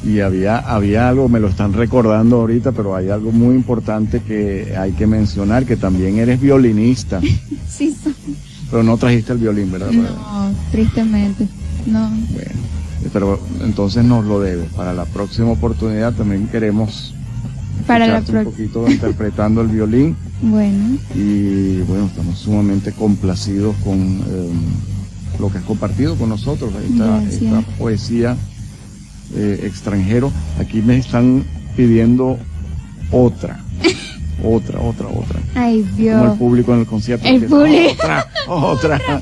Y 0.03 0.19
había, 0.19 0.57
había 0.57 1.07
algo, 1.09 1.29
me 1.29 1.39
lo 1.39 1.47
están 1.47 1.73
recordando 1.73 2.37
ahorita, 2.37 2.71
pero 2.71 2.95
hay 2.95 3.09
algo 3.09 3.31
muy 3.31 3.55
importante 3.55 4.21
que 4.21 4.75
hay 4.77 4.91
que 4.93 5.07
mencionar, 5.07 5.65
que 5.65 5.77
también 5.77 6.17
eres 6.17 6.41
violinista, 6.41 7.21
Sí, 7.69 7.95
soy. 8.03 8.13
pero 8.69 8.83
no 8.83 8.97
trajiste 8.97 9.33
el 9.33 9.39
violín, 9.39 9.71
¿verdad? 9.71 9.91
No, 9.91 10.51
tristemente, 10.71 11.47
no. 11.85 12.09
Bueno, 12.09 12.51
pero 13.13 13.39
entonces 13.63 14.03
nos 14.03 14.25
lo 14.25 14.39
debes. 14.41 14.71
Para 14.73 14.93
la 14.93 15.05
próxima 15.05 15.51
oportunidad 15.51 16.13
también 16.13 16.47
queremos 16.47 17.13
Para 17.87 18.07
la 18.07 18.19
un 18.19 18.43
poquito 18.43 18.89
interpretando 18.89 19.61
el 19.61 19.67
violín 19.67 20.15
Bueno, 20.41 20.97
y 21.15 21.81
bueno, 21.81 22.05
estamos 22.05 22.39
sumamente 22.39 22.93
complacidos 22.93 23.75
con 23.83 24.23
eh, 24.25 24.49
lo 25.37 25.51
que 25.51 25.57
has 25.57 25.63
compartido 25.65 26.15
con 26.15 26.29
nosotros, 26.29 26.71
esta, 26.89 27.21
esta 27.23 27.61
poesía 27.77 28.37
eh, 29.35 29.61
extranjero. 29.63 30.31
Aquí 30.59 30.81
me 30.81 30.97
están 30.97 31.43
pidiendo 31.75 32.37
otra, 33.11 33.59
otra, 34.43 34.79
otra, 34.79 35.07
otra. 35.07 35.39
ay 35.55 35.81
Como 35.81 35.89
el 35.91 35.97
Dios. 35.97 36.37
público 36.37 36.73
en 36.73 36.79
el 36.79 36.85
concierto. 36.85 37.27
El 37.27 37.45
público. 37.45 37.91
Otra, 38.47 38.95
otra. 38.97 39.21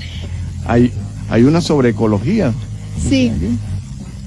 Hay, 0.67 0.91
hay 1.29 1.43
una 1.43 1.61
sobre 1.61 1.89
ecología. 1.89 2.53
Sí, 3.09 3.31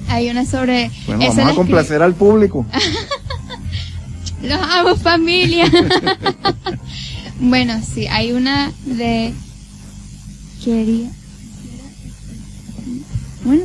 hay 0.09 0.29
una 0.29 0.45
sobre... 0.45 0.91
Bueno, 1.07 1.25
vamos 1.29 1.39
a 1.53 1.55
complacer 1.55 2.03
al 2.03 2.15
público. 2.15 2.67
Los 4.43 4.59
amo 4.59 4.97
familia. 4.97 5.71
bueno, 7.41 7.81
sí, 7.83 8.07
hay 8.07 8.33
una 8.33 8.73
de... 8.87 9.33
Quería... 10.65 11.11
Bueno, 13.45 13.63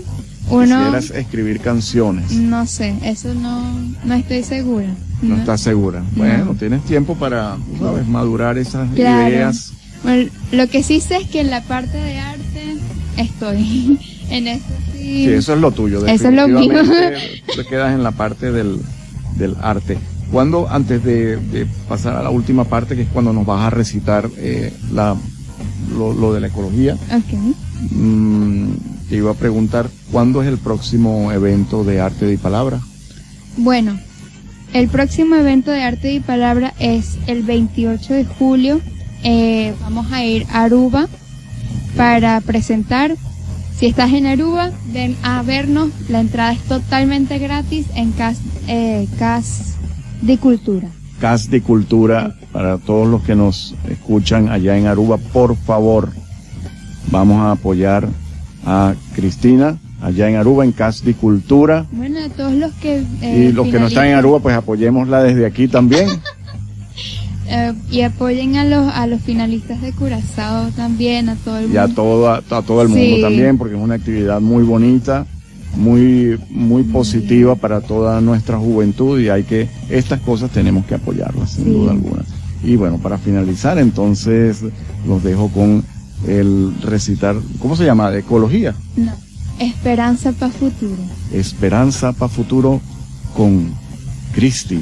uno... 0.50 0.64
Quisieras 0.78 1.10
escribir 1.12 1.60
canciones. 1.60 2.32
No 2.32 2.66
sé, 2.66 2.96
eso 3.04 3.34
no, 3.34 3.62
no 4.06 4.14
estoy 4.14 4.44
segura. 4.44 4.88
No 5.22 5.38
estás 5.38 5.62
segura. 5.62 6.00
No. 6.00 6.08
Bueno, 6.16 6.56
tienes 6.58 6.84
tiempo 6.86 7.16
para, 7.16 7.56
tú 7.78 7.84
sabes, 7.86 8.08
madurar 8.08 8.58
esas 8.58 8.90
Claro. 8.94 9.30
ideas. 9.30 9.74
Bueno, 10.04 10.30
lo 10.52 10.68
que 10.68 10.84
sí 10.84 11.02
sé 11.02 11.18
es 11.18 11.28
que 11.28 11.42
en 11.42 11.50
la 11.50 11.62
parte 11.62 11.98
de 11.98 12.20
arte 12.20 12.76
estoy. 13.18 14.00
en 14.30 14.48
eso 14.48 14.66
sí. 14.94 15.26
Sí, 15.26 15.30
eso 15.32 15.54
es 15.56 15.60
lo 15.62 15.72
tuyo. 15.72 16.06
Eso 16.06 16.28
es 16.30 16.34
lo 16.34 16.48
mío. 16.48 16.74
Te 17.56 17.66
quedas 17.68 17.94
en 17.94 18.04
la 18.04 18.12
parte 18.12 18.52
del, 18.52 18.80
del 19.38 19.56
arte. 19.62 19.98
Cuando, 20.32 20.68
antes 20.70 21.04
de, 21.04 21.38
de 21.38 21.66
pasar 21.88 22.16
a 22.16 22.24
la 22.24 22.30
última 22.30 22.64
parte, 22.66 22.96
que 22.96 23.04
es 23.04 23.08
cuando 23.10 23.32
nos 23.32 23.46
vas 23.46 23.62
a 23.66 23.70
recitar 23.70 24.30
eh, 24.38 24.74
la, 24.92 25.16
lo, 25.96 26.14
lo 26.14 26.34
de 26.34 26.42
la 26.42 26.48
ecología, 26.48 26.96
Ok. 26.96 27.38
mm, 27.92 28.66
te 29.10 29.16
iba 29.18 29.32
a 29.32 29.36
preguntar, 29.36 29.90
¿cuándo 30.12 30.42
es 30.42 30.48
el 30.48 30.58
próximo 30.58 31.32
evento 31.32 31.84
de 31.84 32.02
arte 32.02 32.32
y 32.34 32.38
palabra? 32.38 32.80
Bueno, 33.58 33.98
el 34.74 34.88
próximo 34.90 35.36
evento 35.36 35.72
de 35.72 35.84
arte 35.84 36.12
y 36.14 36.20
palabra 36.20 36.74
es 36.80 37.18
el 37.28 37.44
28 37.44 38.14
de 38.14 38.26
julio. 38.26 38.82
Eh, 39.24 39.74
vamos 39.82 40.12
a 40.12 40.24
ir 40.26 40.46
a 40.52 40.64
Aruba 40.64 41.08
para 41.96 42.42
presentar. 42.42 43.16
Si 43.78 43.86
estás 43.86 44.12
en 44.14 44.26
Aruba, 44.26 44.72
ven 44.92 45.16
a 45.24 45.42
vernos. 45.44 45.90
La 46.10 46.20
entrada 46.20 46.54
es 46.54 46.60
totalmente 46.62 47.38
gratis 47.40 47.86
en 47.96 48.12
Cas, 48.12 48.38
eh, 48.68 49.08
Cas 49.20 49.75
de 50.26 50.38
Cultura. 50.38 50.90
CAS 51.20 51.50
de 51.50 51.62
Cultura, 51.62 52.36
para 52.52 52.78
todos 52.78 53.08
los 53.08 53.24
que 53.24 53.36
nos 53.36 53.76
escuchan 53.90 54.50
allá 54.50 54.78
en 54.78 54.88
Aruba, 54.88 55.18
por 55.18 55.56
favor, 55.56 56.10
vamos 57.12 57.42
a 57.42 57.52
apoyar 57.52 58.08
a 58.66 58.96
Cristina 59.14 59.78
allá 60.02 60.30
en 60.30 60.36
Aruba, 60.36 60.66
en 60.66 60.72
Casdi 60.72 61.14
Cultura. 61.14 61.86
Bueno, 61.92 62.20
a 62.24 62.30
todos 62.30 62.54
los 62.54 62.72
que... 62.74 63.04
Eh, 63.22 63.48
y 63.50 63.52
los 63.52 63.68
que 63.68 63.80
no 63.80 63.88
están 63.88 64.08
en 64.08 64.16
Aruba, 64.16 64.40
pues 64.40 64.56
apoyémosla 64.56 65.24
desde 65.24 65.46
aquí 65.46 65.68
también. 65.68 66.08
Eh, 67.48 67.74
y 67.92 68.02
apoyen 68.02 68.56
a 68.56 68.66
los 68.66 68.92
a 68.92 69.06
los 69.06 69.22
finalistas 69.22 69.80
de 69.80 69.92
Curazao 69.92 70.72
también, 70.72 71.30
a 71.30 71.36
todo 71.36 71.58
el 71.58 71.66
mundo. 71.66 71.76
Y 71.76 71.78
a 71.78 71.88
todo, 71.94 72.28
a, 72.28 72.42
todo 72.42 72.82
el 72.82 72.90
mundo 72.90 73.22
también, 73.22 73.60
porque 73.60 73.76
es 73.76 73.80
una 73.80 73.94
actividad 73.94 74.42
muy 74.42 74.64
bonita, 74.64 75.28
muy, 75.76 76.40
muy 76.50 76.84
positiva 76.84 77.56
para 77.56 77.82
toda 77.82 78.22
nuestra 78.22 78.58
juventud 78.58 79.20
y 79.20 79.30
hay 79.30 79.44
que, 79.44 79.70
estas 79.90 80.20
cosas 80.22 80.52
tenemos 80.52 80.86
que 80.86 80.96
apoyarlas, 80.96 81.52
sin 81.52 81.74
duda 81.74 81.92
alguna. 81.92 82.24
Y 82.64 82.76
bueno, 82.76 82.98
para 82.98 83.18
finalizar, 83.18 83.78
entonces 83.78 84.64
los 85.08 85.24
dejo 85.24 85.50
con 85.50 85.84
el 86.28 86.74
recitar, 86.82 87.36
¿cómo 87.60 87.76
se 87.76 87.86
llama? 87.86 88.16
¿Ecología? 88.16 88.74
No, 88.96 89.12
Esperanza 89.60 90.34
para 90.34 90.52
futuro. 90.52 91.02
Esperanza 91.32 92.12
para 92.12 92.30
futuro 92.30 92.82
con 93.36 93.74
Cristi. 94.34 94.82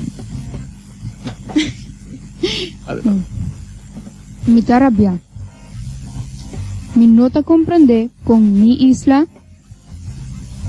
Mi 4.47 4.61
tarabia. 4.61 5.19
Mi 6.95 7.07
nota 7.07 7.43
comprende 7.43 8.09
con 8.23 8.59
mi 8.59 8.73
isla 8.89 9.27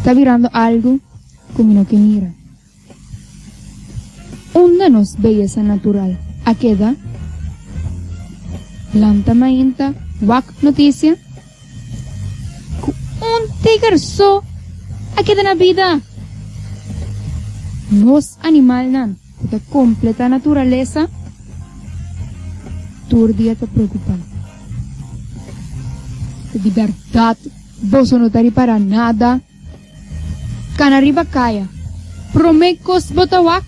está 0.04 0.12
mirando 0.12 0.50
algo 0.52 0.98
como 1.56 1.72
no 1.72 1.86
que 1.86 1.96
mira. 1.96 2.30
nos 4.90 5.18
belleza 5.18 5.62
natural. 5.62 6.20
¿A 6.44 6.54
qué 6.54 6.72
edad? 6.72 6.94
Planta 8.92 9.32
mainta, 9.32 9.94
wac 10.20 10.44
noticia. 10.60 11.16
Un 12.82 13.42
tigre 13.62 13.98
so, 13.98 14.44
¿a 15.16 15.22
qué 15.22 15.34
na 15.42 15.54
vida? 15.54 15.98
Nos 17.90 18.36
animal 18.42 19.16
de 19.50 19.58
completa 19.72 20.28
naturaleza 20.28 21.08
turdia 23.08 23.54
te 23.54 23.66
preocupa. 23.66 24.12
De 26.52 26.58
libertad, 26.58 27.38
vos 27.80 28.12
no 28.12 28.28
te 28.28 28.52
para 28.52 28.78
nada. 28.78 29.40
Канарибакая, 30.76 31.68
Промекос 32.32 33.12
Ботавак, 33.12 33.64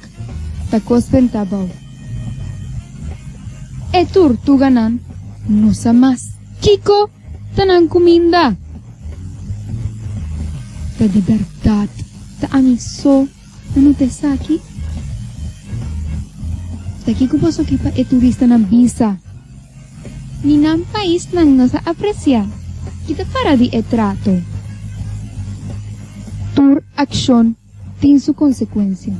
Такос 0.70 1.04
Пентабау. 1.04 1.70
Етур 3.92 4.36
Туганан, 4.36 5.00
Носамас, 5.48 6.36
Кико, 6.60 7.08
Тананкуминда. 7.54 8.56
Та 10.98 11.04
de 11.08 11.20
verdad, 11.20 11.88
ta 12.40 12.48
amiso, 12.50 13.28
ano 13.76 13.94
te 13.94 14.10
saki? 14.10 14.60
Taki 17.06 17.28
ko 17.28 17.38
pasok 17.38 17.70
ipa 17.70 17.90
e 17.94 18.02
turista 18.02 18.50
ng 18.50 18.66
visa. 18.66 19.14
Ninang 20.42 20.82
pais 20.90 21.30
nang 21.30 21.54
nasa 21.54 21.78
apresya. 21.86 22.48
Kita 23.06 23.22
para 23.30 23.54
di 23.54 23.70
etrato. 23.70 24.42
trato. 24.42 24.55
Tur 26.56 26.82
acción 26.96 27.56
tiene 28.00 28.18
su 28.18 28.34
consecuencia. 28.34 29.14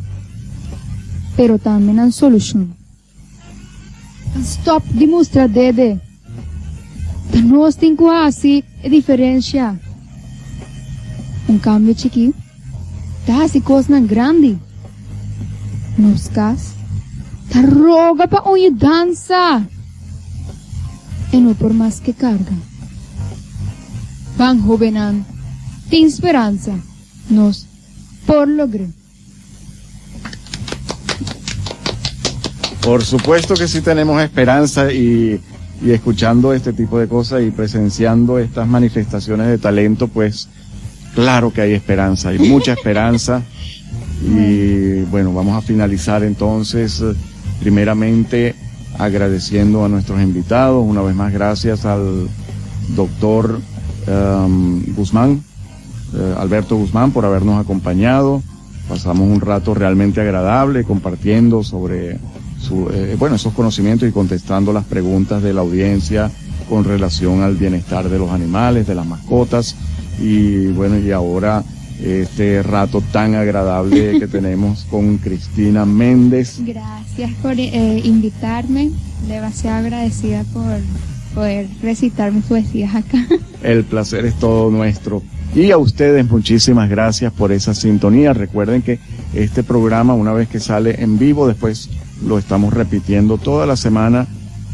Pero 1.37 1.59
también 1.59 2.01
han 2.01 2.11
solución. 2.11 2.75
Stop 4.41 4.83
demonstrar 4.93 5.49
dede. 5.49 6.01
Nós 7.45 7.77
tem 7.77 7.95
quase 7.95 8.65
diferença. 8.83 9.79
Um 11.49 11.59
cambio 11.59 11.95
chiquinho. 11.97 12.35
Tá 13.27 13.45
assim 13.45 13.61
coisa 13.61 14.01
grande. 14.01 14.59
Nos 15.97 16.29
cas. 16.29 16.75
Tá 17.51 17.61
roga 17.61 18.27
pa 18.27 18.43
unha 18.51 18.71
dança 18.71 19.63
y 21.33 21.41
no 21.41 21.55
por 21.55 21.73
más 21.73 22.01
que 22.01 22.13
carga. 22.13 22.57
Van 24.37 24.61
jovenan, 24.61 25.25
de 25.89 25.99
esperanza, 26.03 26.79
nos 27.29 27.67
por 28.27 28.49
logre. 28.49 28.89
Por 32.83 33.05
supuesto 33.05 33.55
que 33.55 33.67
sí 33.67 33.81
tenemos 33.81 34.23
esperanza 34.23 34.93
y, 34.93 35.41
y, 35.83 35.91
escuchando 35.91 36.53
este 36.53 36.73
tipo 36.73 36.99
de 36.99 37.09
cosas 37.09 37.43
y 37.43 37.51
presenciando 37.51 38.39
estas 38.39 38.69
manifestaciones 38.69 39.49
de 39.49 39.59
talento, 39.59 40.07
pues 40.07 40.49
claro 41.15 41.53
que 41.53 41.63
hay 41.63 41.73
esperanza, 41.73 42.29
hay 42.29 42.39
mucha 42.39 42.73
esperanza. 42.75 43.43
Y 44.23 45.03
bueno, 45.03 45.33
vamos 45.35 45.57
a 45.57 45.67
finalizar 45.67 46.23
entonces 46.23 47.03
primeramente 47.61 48.55
agradeciendo 48.99 49.85
a 49.85 49.89
nuestros 49.89 50.21
invitados. 50.21 50.85
Una 50.87 51.03
vez 51.03 51.15
más, 51.15 51.33
gracias 51.33 51.85
al 51.85 52.29
doctor 52.95 53.61
um, 54.07 54.83
Guzmán, 54.95 55.43
eh, 56.17 56.35
Alberto 56.39 56.77
Guzmán, 56.77 57.13
por 57.13 57.25
habernos 57.25 57.63
acompañado. 57.63 58.43
Pasamos 58.89 59.29
un 59.29 59.41
rato 59.41 59.75
realmente 59.75 60.21
agradable 60.21 60.85
compartiendo 60.85 61.63
sobre 61.63 62.19
su, 62.61 62.89
eh, 62.91 63.17
bueno, 63.19 63.37
esos 63.37 63.53
conocimientos 63.53 64.09
y 64.09 64.13
contestando 64.13 64.73
las 64.73 64.85
preguntas 64.85 65.43
de 65.43 65.53
la 65.53 65.61
audiencia 65.61 66.31
con 66.69 66.85
relación 66.85 67.43
al 67.43 67.57
bienestar 67.57 68.09
de 68.09 68.19
los 68.19 68.31
animales, 68.31 68.87
de 68.87 68.95
las 68.95 69.07
mascotas. 69.07 69.77
Y 70.21 70.69
bueno, 70.69 70.99
y 70.99 71.11
ahora 71.11 71.63
este 72.03 72.63
rato 72.63 73.03
tan 73.13 73.35
agradable 73.35 74.19
que 74.19 74.27
tenemos 74.31 74.87
con 74.91 75.19
Cristina 75.19 75.85
Méndez. 75.85 76.61
Gracias 76.65 77.31
por 77.43 77.59
eh, 77.59 78.01
invitarme, 78.05 78.91
demasiado 79.29 79.79
agradecida 79.79 80.45
por 80.53 80.79
poder 81.35 81.69
recitar 81.83 82.33
mis 82.33 82.45
poesías 82.45 82.95
acá. 82.95 83.25
El 83.63 83.85
placer 83.85 84.25
es 84.25 84.35
todo 84.39 84.71
nuestro. 84.71 85.23
Y 85.57 85.71
a 85.71 85.79
ustedes 85.79 86.29
muchísimas 86.29 86.91
gracias 86.91 87.33
por 87.33 87.51
esa 87.51 87.73
sintonía. 87.73 88.35
Recuerden 88.35 88.83
que 88.83 88.99
este 89.33 89.63
programa, 89.63 90.13
una 90.13 90.35
vez 90.35 90.51
que 90.51 90.61
sale 90.61 91.03
en 91.03 91.19
vivo, 91.19 91.49
después 91.49 91.89
lo 92.27 92.37
estamos 92.37 92.75
repitiendo 92.75 93.39
toda 93.39 93.65
la 93.65 93.77
semana 93.77 94.27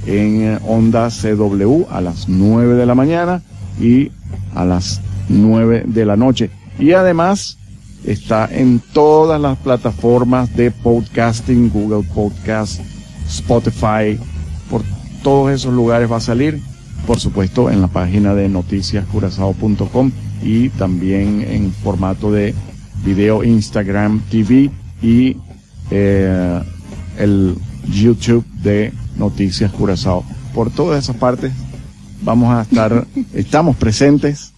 en 0.07 0.59
Onda 0.67 1.09
CW 1.09 1.85
a 1.89 2.01
las 2.01 2.29
9 2.29 2.75
de 2.75 2.85
la 2.85 2.97
mañana 2.97 3.43
y 3.81 4.11
a 4.57 4.65
las 4.65 5.01
9 5.29 5.85
de 5.87 6.05
la 6.05 6.17
noche. 6.17 6.51
Y 6.81 6.95
además 6.95 7.59
está 8.05 8.49
en 8.51 8.81
todas 8.81 9.41
las 9.41 9.59
plataformas 9.59 10.53
de 10.57 10.73
podcasting, 10.73 11.71
Google 11.71 12.05
Podcast, 12.13 12.81
Spotify, 13.29 14.19
por 14.69 14.83
todos 15.23 15.53
esos 15.53 15.73
lugares 15.73 16.11
va 16.11 16.17
a 16.17 16.21
salir. 16.21 16.61
Por 17.07 17.21
supuesto, 17.21 17.71
en 17.71 17.81
la 17.81 17.87
página 17.87 18.35
de 18.35 18.49
noticiascurazao.com 18.49 20.11
y 20.43 20.69
también 20.71 21.47
en 21.49 21.73
formato 21.73 22.31
de 22.33 22.55
video 23.05 23.45
Instagram 23.45 24.21
TV 24.31 24.71
y 25.01 25.37
eh, 25.91 26.63
el 27.19 27.57
YouTube 27.91 28.45
de 28.63 28.93
Noticias 29.17 29.73
Curazao. 29.73 30.25
Por 30.55 30.71
todas 30.71 31.05
esas 31.05 31.17
partes 31.17 31.53
vamos 32.23 32.55
a 32.55 32.63
estar, 32.63 33.07
estamos 33.35 33.77
presentes 33.77 34.53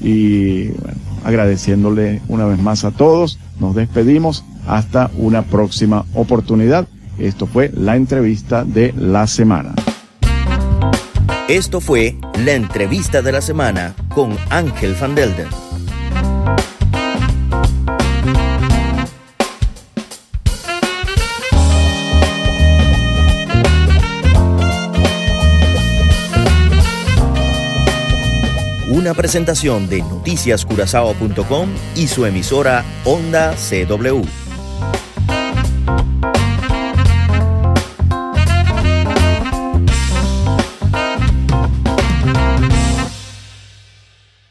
y 0.00 0.68
bueno, 0.68 0.98
agradeciéndole 1.24 2.20
una 2.28 2.44
vez 2.44 2.58
más 2.60 2.84
a 2.84 2.90
todos. 2.90 3.38
Nos 3.60 3.74
despedimos 3.74 4.44
hasta 4.66 5.10
una 5.16 5.42
próxima 5.42 6.04
oportunidad. 6.14 6.86
Esto 7.18 7.46
fue 7.46 7.72
la 7.74 7.96
entrevista 7.96 8.64
de 8.64 8.94
la 8.96 9.26
semana. 9.26 9.74
Esto 11.48 11.80
fue 11.80 12.16
la 12.44 12.52
entrevista 12.52 13.22
de 13.22 13.32
la 13.32 13.40
semana 13.40 13.94
con 14.18 14.36
Ángel 14.50 14.96
Van 15.00 15.14
Delden. 15.14 15.46
Una 28.90 29.14
presentación 29.14 29.88
de 29.88 30.02
noticiascurazao.com 30.02 31.68
y 31.94 32.08
su 32.08 32.26
emisora 32.26 32.84
Onda 33.04 33.54
CW. 33.54 34.47